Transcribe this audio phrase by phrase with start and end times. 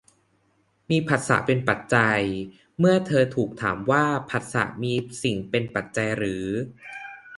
[0.89, 2.19] มีผัสสะเป็นปัจจัย
[2.79, 4.93] เมื่อเธอถูกถามว่าผัสสะมี
[5.23, 6.45] สิ่งเป็นปัจจัยหรือ